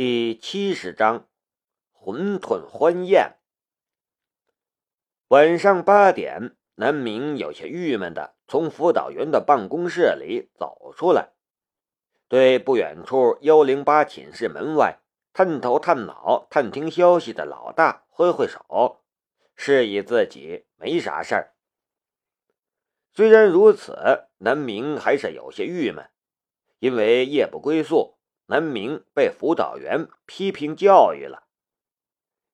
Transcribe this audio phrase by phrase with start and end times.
[0.00, 1.26] 第七十章，
[1.92, 3.34] 馄饨欢宴。
[5.26, 11.32] 晚上八点，南明有些郁闷的从辅导员的办公室里走出来，
[12.28, 15.00] 对不远处幺零八寝室门外
[15.32, 19.00] 探头探脑探听消息的老大挥挥手，
[19.56, 21.54] 示意自己没啥事儿。
[23.12, 26.08] 虽然如此，南明还是有些郁闷，
[26.78, 28.16] 因为夜不归宿。
[28.50, 31.44] 南明被辅导员批评教育了。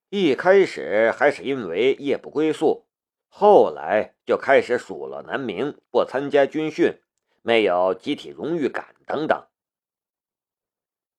[0.09, 2.87] 一开始还是因为夜不归宿，
[3.29, 7.01] 后来就开始数落南明不参加军训，
[7.43, 9.47] 没有集体荣誉感等等。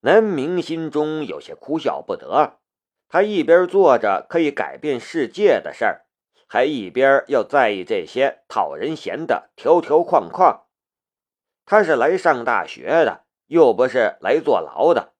[0.01, 2.59] 南明心中有些哭笑不得，
[3.07, 6.05] 他一边做着可以改变世界的事儿，
[6.47, 10.65] 还一边要在意这些讨人嫌的条条框框。
[11.65, 13.24] 他是来上大学的。
[13.47, 15.13] 又不是来坐牢的，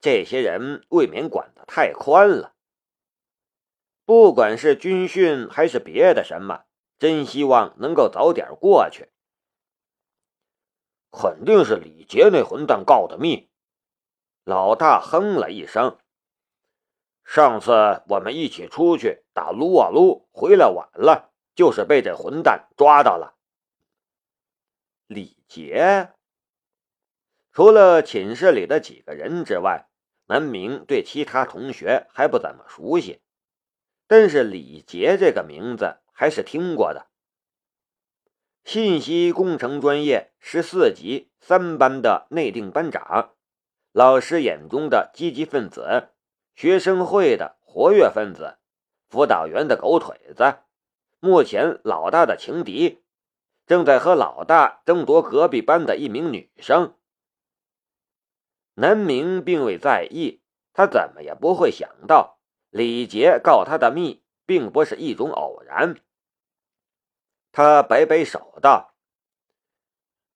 [0.00, 2.54] 这些人未免管得太宽了。
[4.04, 6.64] 不管是军训还是别的什么，
[6.98, 9.08] 真希望能够早点过去。
[11.12, 13.50] 肯定是李杰那混蛋告的密。
[14.44, 15.98] 老大哼了一声。
[17.24, 23.36] 上次我们一起出去打撸啊撸，回来晚了，就是被这混蛋抓到了。
[25.06, 26.12] 李杰。
[27.52, 29.88] 除了寝室里的几个人之外，
[30.26, 33.20] 南明对其他同学还不怎么熟悉，
[34.06, 37.08] 但是李杰这个名字还是听过的。
[38.62, 43.30] 信息工程专业十四级三班的内定班长，
[43.90, 46.10] 老师眼中的积极分子，
[46.54, 48.58] 学生会的活跃分子，
[49.08, 50.58] 辅导员的狗腿子，
[51.18, 53.02] 目前老大的情敌，
[53.66, 56.94] 正在和老大争夺隔壁班的一名女生。
[58.74, 62.38] 南明并未在意，他怎么也不会想到
[62.70, 65.96] 李杰告他的密，并不是一种偶然。
[67.52, 68.94] 他摆摆手道：“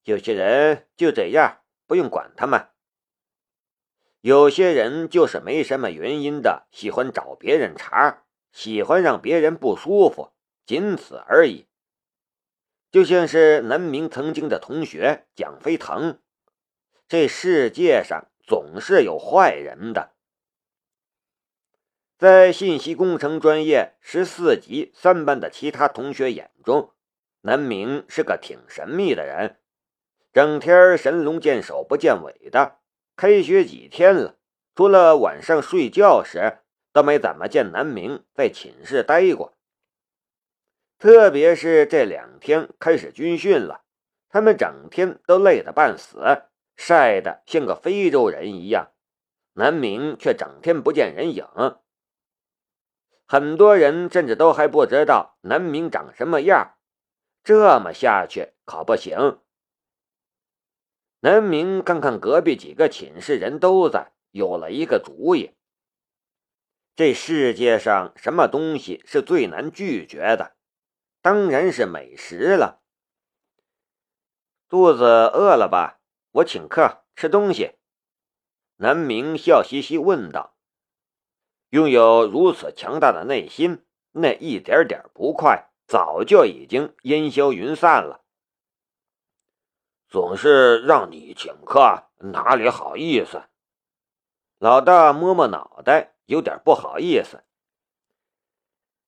[0.05, 2.69] 有些人就这样，不用管他们。
[4.21, 10.33] 有些人就是没什么原因的，喜欢找别人茬，喜欢让别人不舒服，
[10.67, 11.69] 仅此而已。
[12.91, 16.21] 就像是南明曾经的同学蒋飞腾，
[17.15, 20.11] 这世界上……”总是有坏人的，
[22.19, 26.93] 在信息工程专业十四级三班的其他同学眼中，
[27.41, 29.57] 南明是个挺神秘的人，
[30.31, 32.81] 整天神龙见首不见尾的。
[33.17, 34.37] 开学几天了，
[34.75, 36.59] 除了晚上睡觉时，
[36.93, 39.57] 都没怎么见南明在寝室待过。
[40.99, 43.85] 特别是这两天开始军训了，
[44.29, 46.43] 他们整天都累得半死。
[46.77, 48.93] 晒得像个非洲人一样，
[49.55, 51.47] 南明却整天不见人影。
[53.27, 56.77] 很多人甚至都还不知道南明长什么样，
[57.43, 59.41] 这么下去可不行。
[61.21, 65.53] 南明看看隔壁几个寝室人都在，有了一个主意。
[66.95, 70.55] 这世界上什么东西是最难拒绝的？
[71.23, 72.83] 当然是美食了。
[74.69, 75.99] 肚子饿了吧？
[76.35, 77.77] 我请客吃东西，
[78.79, 80.57] 南明笑嘻嘻问道
[81.71, 88.25] ：“拥有如此强大的内心，那一点点不快早就已经烟消云散了。
[90.09, 93.45] 总是让你请客，哪里好意思？”
[94.59, 97.45] 老大摸摸脑袋，有点不好意思：“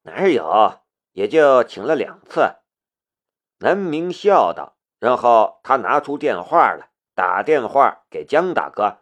[0.02, 0.80] 哪有？
[1.10, 2.54] 也就请了两次。”
[3.58, 6.92] 南明笑道，然后他拿出电话来。
[7.16, 8.98] 打电话给江大哥。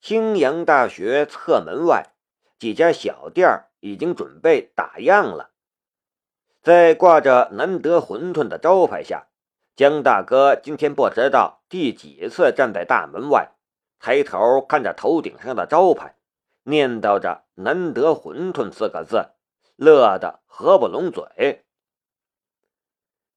[0.00, 2.14] 青阳大学侧门外，
[2.58, 5.50] 几家小店已经准备打烊了。
[6.62, 9.28] 在挂着“难得馄饨”的招牌下，
[9.76, 13.52] 江大哥今天不知道第几次站在大门外，
[13.98, 16.16] 抬头看着头顶上的招牌，
[16.62, 19.32] 念叨着“难得馄饨”四个字，
[19.76, 21.66] 乐得合不拢嘴。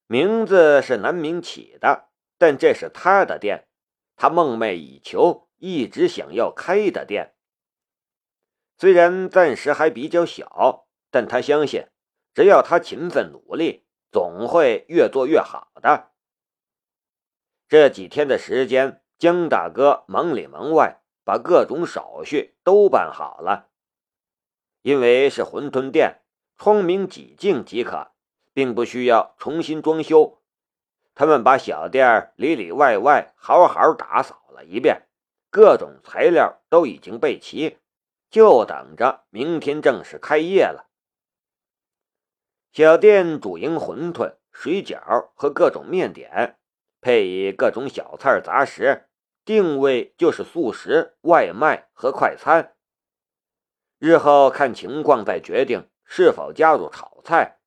[0.08, 2.11] 名字是南明起的。
[2.42, 3.68] 但这是他的店，
[4.16, 7.36] 他梦寐以求、一直想要开的店。
[8.80, 11.86] 虽然暂时还比较小，但他相信，
[12.34, 16.14] 只要他勤奋努力，总会越做越好的。
[17.68, 23.70] 这几天的时间，江大哥忙里忙外，把各种手续都办好了。
[24.82, 26.24] 因为是馄饨店，
[26.58, 28.14] 窗明几净即可，
[28.52, 30.41] 并不需要重新装修。
[31.14, 35.08] 他们把小店里里外外好好打扫了一遍，
[35.50, 37.78] 各种材料都已经备齐，
[38.30, 40.90] 就等着明天正式开业了。
[42.72, 46.58] 小店主营馄饨、水饺和各种面点，
[47.02, 49.10] 配以各种小菜杂食，
[49.44, 52.74] 定位就是素食、外卖和快餐。
[54.00, 57.60] 日后看情况再决定是否加入炒菜。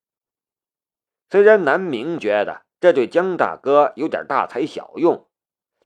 [1.29, 5.27] 虽然南明觉得这对江大哥有点大材小用，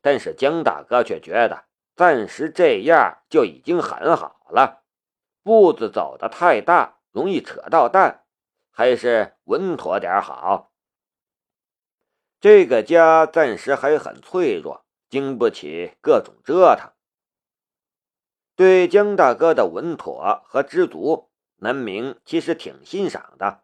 [0.00, 4.82] 但是江大哥却觉得暂时这样就已经很好了。
[5.44, 8.24] 步子走得太大，容易扯到蛋，
[8.72, 10.72] 还是稳妥点好。
[12.40, 16.90] 这个家暂时还很脆弱，经不起各种折腾。
[18.56, 23.62] 对江大哥的稳妥和知足，南明其实挺欣赏的。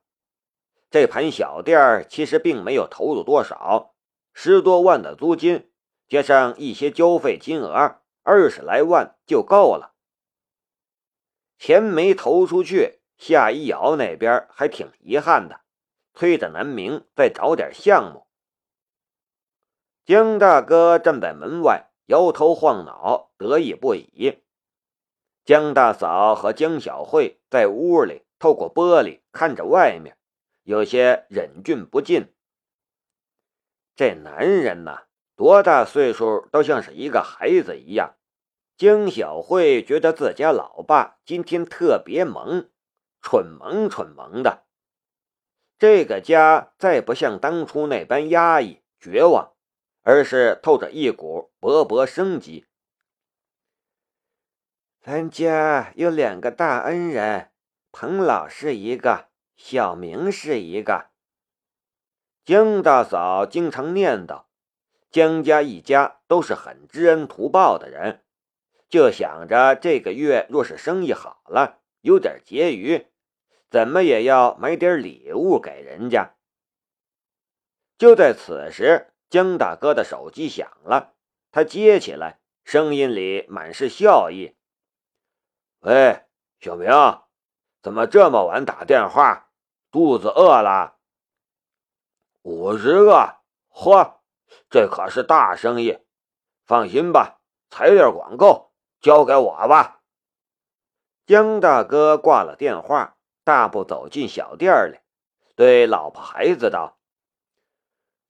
[0.95, 3.97] 这盘小店其实并没有投入多少，
[4.33, 5.69] 十多万的租金，
[6.07, 9.97] 加上一些交费金额，二十来万就够了。
[11.59, 15.63] 钱没投出去，夏一瑶那边还挺遗憾的，
[16.15, 18.29] 催着南明再找点项目。
[20.05, 24.39] 江大哥站在门外，摇头晃脑，得意不已。
[25.45, 30.17] 江大嫂和江小慧在屋里透过玻璃看着外面。
[30.65, 32.35] 有些忍俊不禁。
[33.95, 35.05] 这男人呐，
[35.37, 38.17] 多大岁数都像是一个孩子一样。
[38.77, 42.71] 江小慧觉得自家老爸今天特别萌，
[43.23, 44.65] 蠢萌蠢萌的。
[45.79, 49.55] 这个家再不像当初那般压抑绝望，
[50.03, 52.67] 而是透着一股勃勃生机。
[55.01, 57.51] 咱家有两个大恩人，
[57.93, 59.29] 彭老是一个。
[59.57, 61.11] 小明是一个，
[62.45, 64.45] 江大嫂经常念叨，
[65.11, 68.25] 江家一家都是很知恩图报的人，
[68.89, 73.07] 就想着这个月若是生意好了，有点结余，
[73.71, 76.37] 怎么也要买点礼物给人家。
[77.97, 81.15] 就在此时，江大哥的手机响了，
[81.51, 84.57] 他接起来，声音里满是笑意
[85.81, 86.25] ：“喂，
[86.59, 86.89] 小明，
[87.85, 89.51] 怎么这么晚打电话？”
[89.93, 90.97] 肚子饿了，
[92.43, 93.37] 五十个，
[93.71, 94.15] 嚯，
[94.69, 96.01] 这可是大生意！
[96.65, 97.39] 放心吧，
[97.71, 100.01] 材料管够，交给我吧。
[101.27, 104.99] 江大哥挂了电话，大步走进小店里，
[105.55, 106.99] 对老婆孩子道：“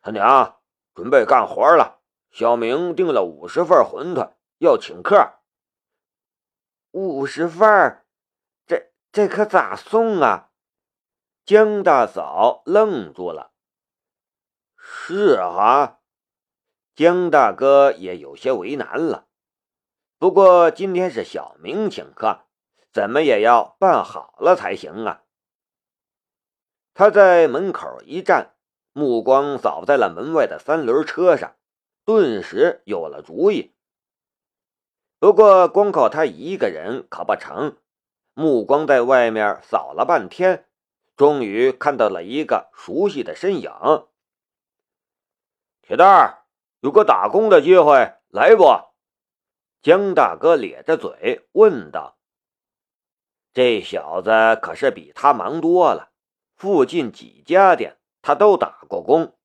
[0.02, 0.60] 他娘，
[0.94, 2.02] 准备干活了。
[2.30, 5.38] 小明订了五十份馄饨，要请客。
[6.90, 8.03] 五十份，
[9.14, 10.50] 这可咋送啊？”
[11.46, 13.52] 江大嫂愣住了。
[14.76, 16.00] 是啊，
[16.96, 19.28] 江大哥也有些为难了。
[20.18, 22.40] 不过今天是小明请客，
[22.92, 25.22] 怎么也要办好了才行啊。
[26.92, 28.56] 他在门口一站，
[28.92, 31.54] 目光扫在了门外的三轮车上，
[32.04, 33.76] 顿时有了主意。
[35.20, 37.76] 不过光靠他一个人可不成，
[38.34, 40.66] 目光在外面扫了半天。
[41.16, 43.70] 终于看到了一个熟悉的身影，
[45.80, 46.44] 铁蛋儿，
[46.80, 48.64] 有个打工的机会，来不？
[49.80, 52.18] 江大哥咧着嘴问道。
[53.52, 56.10] 这小子可是比他忙多了，
[56.56, 59.38] 附近几家店他都打过工，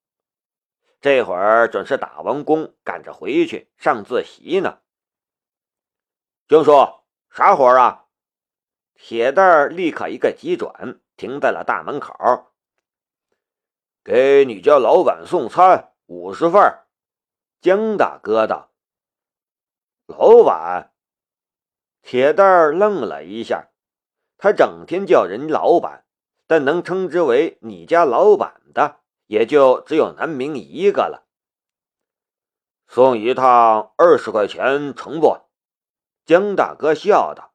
[1.00, 4.79] 这会儿准是打完工赶着回去上自习呢。
[6.48, 6.72] 江叔，
[7.29, 8.08] 啥活啊？
[9.01, 11.00] 铁蛋儿立刻一个急转。
[11.15, 12.53] 停在了大门口，
[14.06, 16.62] 给你家老板送餐五十份。
[17.60, 18.72] 江大哥道
[20.08, 20.94] ：“老板。”
[22.01, 23.68] 铁蛋儿愣了一下，
[24.38, 26.06] 他整天叫人老板，
[26.48, 31.27] 但能称之为你家老板的，也就只有南明一个了。
[32.88, 35.38] 送一趟二十块钱，成不？
[36.24, 37.49] 江大哥笑道。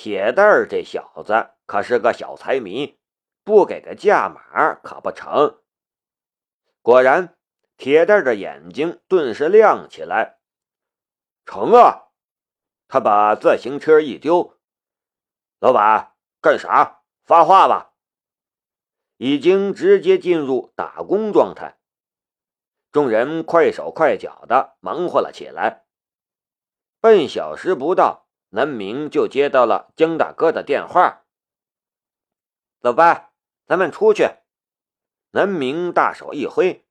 [0.00, 1.50] 铁蛋儿这小子。
[1.66, 3.00] 可是个小财迷，
[3.42, 5.60] 不给个价码可不成。
[6.82, 7.36] 果然，
[7.76, 10.38] 铁蛋儿的眼睛顿时亮起来。
[11.44, 12.10] 成啊！
[12.86, 14.56] 他把自行车一丢，
[15.58, 17.02] 老板干啥？
[17.24, 17.92] 发话吧！
[19.16, 21.76] 已经直接进入打工状态。
[22.92, 25.86] 众人快手快脚的忙活了起来。
[27.00, 31.24] 半小时不到，南明就接到了江大哥的电话。
[32.80, 33.32] 走吧，
[33.66, 34.28] 咱们出去。
[35.32, 36.86] 南明大手一挥，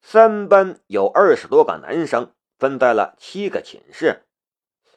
[0.00, 4.26] 三班有二十多个男生分在了七个寝室，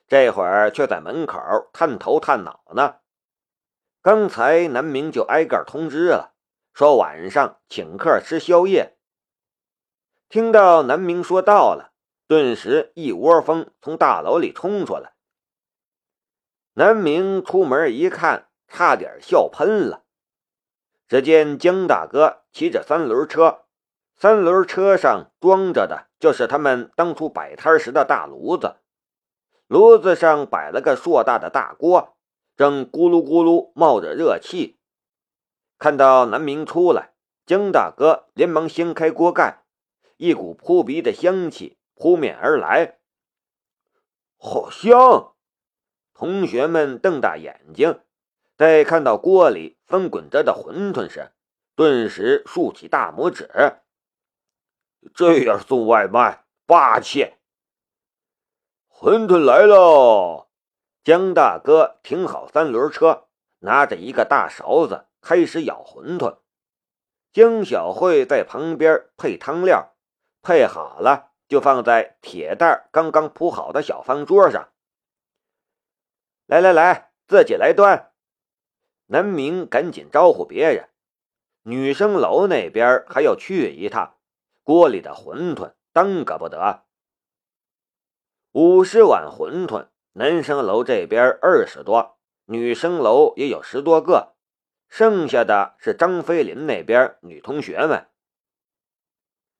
[0.07, 1.39] 这会儿却在门口
[1.73, 2.97] 探头探脑呢。
[4.01, 6.33] 刚才南明就挨个通知了，
[6.73, 8.97] 说晚上请客吃宵夜。
[10.29, 11.91] 听到南明说到了，
[12.27, 15.13] 顿时一窝蜂从大楼里冲出来。
[16.73, 20.03] 南明出门一看，差点笑喷了。
[21.07, 23.65] 只见江大哥骑着三轮车，
[24.15, 28.77] 三轮车上装着的就是他们当初摆摊时的大炉子，
[29.67, 32.15] 炉子上摆了个硕大的大锅，
[32.55, 34.79] 正咕噜咕噜冒着热气。
[35.77, 37.13] 看到南明出来，
[37.45, 39.65] 江大哥连忙掀开锅盖，
[40.15, 42.99] 一股扑鼻的香气扑面而来，
[44.37, 45.30] 好香！
[46.21, 47.99] 同学们瞪大眼睛。
[48.55, 51.31] 在看到锅里翻滚着的馄饨时，
[51.75, 53.49] 顿时竖起大拇指。
[55.15, 57.33] 这样送外卖霸气！
[58.87, 60.49] 馄饨来喽！
[61.03, 63.23] 江大哥停好三轮车，
[63.61, 66.37] 拿着一个大勺子开始舀馄饨。
[67.33, 69.95] 江小慧在旁边配汤料，
[70.43, 74.70] 配好了就放在铁蛋刚刚铺好的小方桌上。
[76.51, 78.11] 来来来，自己来端。
[79.05, 80.89] 南明赶紧招呼别人，
[81.61, 84.17] 女生楼那边还要去一趟，
[84.61, 86.83] 锅里的馄饨耽搁不得。
[88.51, 92.17] 五十碗馄饨，男生楼这边二十多，
[92.47, 94.33] 女生楼也有十多个，
[94.89, 98.09] 剩下的是张飞林那边女同学们。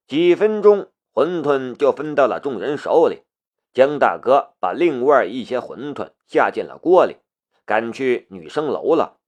[0.07, 3.23] 几分钟，馄饨就分到了众人手里。
[3.73, 7.17] 江大哥把另外一些馄饨下进了锅里，
[7.65, 9.19] 赶去女生楼了。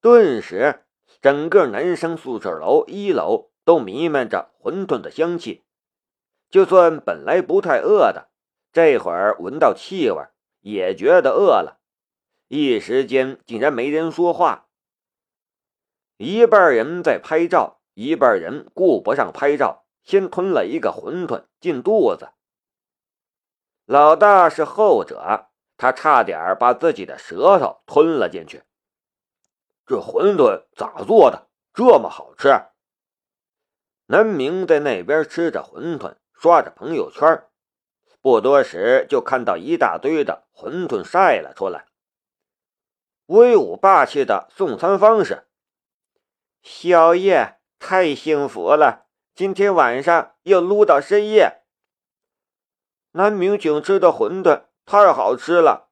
[0.00, 0.84] 顿时，
[1.20, 5.64] 整个男生宿舍楼一楼都弥漫着馄饨的香气。
[6.50, 8.28] 就算本来不太饿的，
[8.72, 10.22] 这会儿闻到气味，
[10.60, 11.80] 也觉得饿了。
[12.48, 14.68] 一时间竟然没人说话。
[16.16, 22.30] 一半人在拍照，一半人顾不上拍照，先吞了一个馄饨进肚子。
[23.90, 28.62] 老大是后者，他差点把自己的舌头吞了进去。
[29.84, 32.66] 这馄饨咋做的这么好吃？
[34.06, 37.42] 南明在那边吃着馄饨，刷着朋友圈，
[38.20, 41.86] 不多时就看到一大堆的馄饨晒了出来。
[43.26, 45.48] 威武霸气的送餐方式，
[46.62, 49.06] 宵夜太幸福了！
[49.34, 51.59] 今天晚上又撸到深夜。
[53.12, 55.88] 南明景吃的馄饨太好吃了，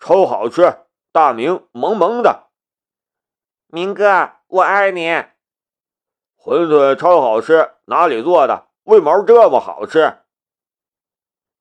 [0.00, 0.78] 超好吃！
[1.12, 2.46] 大明萌萌的。
[3.66, 5.08] 明哥，我爱你。
[6.38, 8.68] 馄饨超好吃，哪里做的？
[8.84, 10.18] 为毛这么好吃？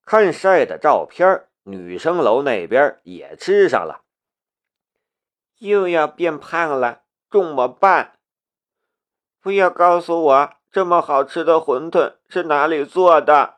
[0.05, 4.03] 看晒的照片，女生楼那边也吃上了。
[5.57, 8.13] 又要变胖了，怎么办？
[9.41, 13.54] 不要告诉我，这么好吃的馄饨是哪里做的？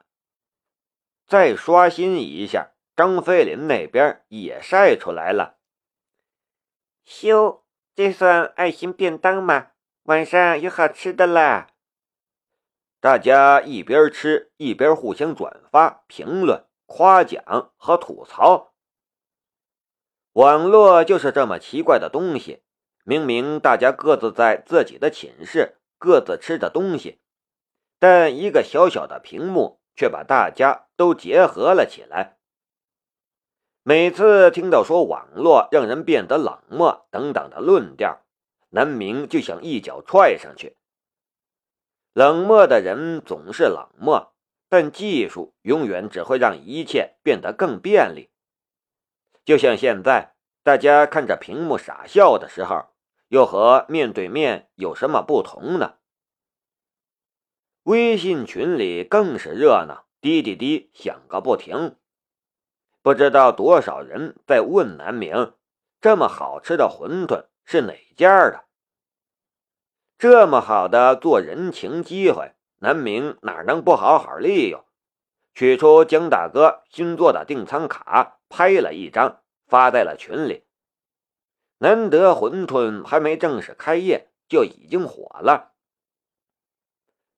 [1.27, 5.57] 再刷新一下，张飞林那边也晒出来了。
[7.05, 7.63] 修。
[7.95, 9.69] 这算爱心便当吗？
[10.03, 11.69] 晚上有好吃的啦！
[12.99, 18.75] 大家一边吃一边互相转发、评论、夸奖和吐槽。
[20.33, 22.61] 网络就是这么奇怪的东西，
[23.03, 27.19] 明明大家各自在自己的寝室，各自吃着东西，
[27.97, 32.37] 但一个小小的屏幕却把大家都结合了起来。
[33.83, 38.21] 每次听到说网络让人变得冷漠等等的论调，
[38.69, 40.77] 南明就想一脚踹上去。
[42.13, 44.33] 冷漠的人总是冷漠，
[44.69, 48.29] 但技术永远只会让一切变得更便利。
[49.45, 52.87] 就像现在，大家看着屏幕傻笑的时候，
[53.29, 55.96] 又和面对面有什么不同呢？
[57.87, 61.95] 微信群里更是热闹，滴滴滴响个不停。
[63.01, 65.53] 不知道多少人在问南明
[66.01, 68.65] ：“这么好吃的馄饨是哪家的？”
[70.19, 74.83] 这么好的做人情机会，南明哪能不好好利用？
[75.55, 80.65] 取出江大哥新做的订餐卡，拍了一张，发在了群里。
[81.77, 85.71] 难得馄饨还没正式开业，就已经火了，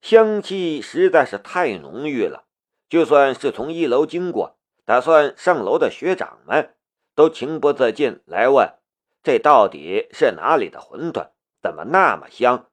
[0.02, 2.46] 香气实在是太浓郁了。
[2.88, 4.58] 就算是从一楼经过。
[4.86, 6.74] 打算上楼的学长们
[7.14, 8.74] 都情不自禁来问
[9.22, 11.30] ：“这到底是哪里的馄饨？
[11.62, 12.72] 怎么那么香？”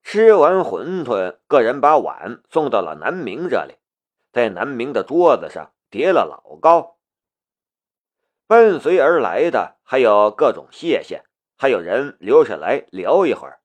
[0.00, 3.74] 吃完馄饨，个人把碗送到了南明这里，
[4.30, 6.98] 在南明的桌子上叠了老高。
[8.46, 11.24] 伴随而来的还有各种谢谢，
[11.56, 13.58] 还有人留下来聊一会儿。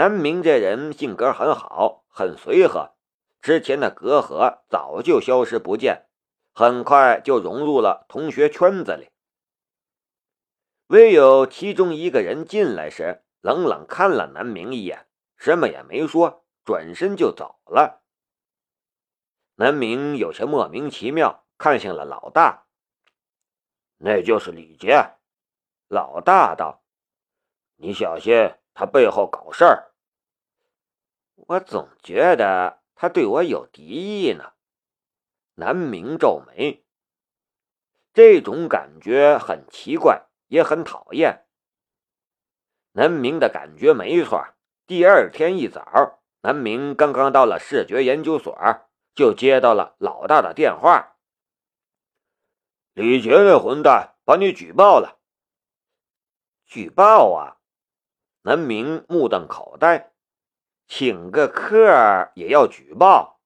[0.00, 2.94] 南明这人性格很好，很随和，
[3.42, 6.06] 之前的隔阂早就消失不见，
[6.54, 9.10] 很快就融入了同学圈子里。
[10.86, 18.00] 唯有其中一个人进来时，冷冷看了南明一眼，什么也没说，转身就走了。
[19.56, 22.64] 南明有些莫名其妙，看向了老大。
[23.98, 25.18] 那就是李杰，
[25.88, 26.82] 老大道
[27.76, 29.88] ：“你小心，他背后搞事儿。”
[31.48, 34.52] 我总觉得他对我有敌意呢。
[35.54, 36.84] 南明皱眉，
[38.12, 41.46] 这种感觉很奇怪，也很讨厌。
[42.92, 44.54] 南明的感觉没错。
[44.86, 48.56] 第二天一早，南明刚刚到了视觉研究所，
[49.14, 51.16] 就接到了老大的电话。
[52.94, 55.20] 李杰那混蛋把你举报了！
[56.66, 57.58] 举报啊！
[58.42, 60.09] 南明目瞪口呆，
[60.92, 63.38] 请个客也要举报？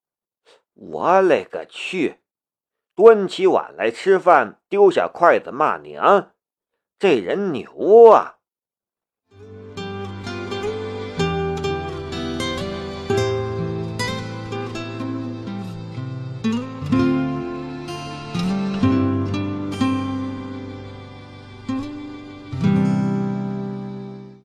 [0.72, 2.22] 我勒个去！
[2.96, 6.32] 端起碗来吃饭，丢下筷子骂娘，
[6.98, 8.38] 这人牛啊！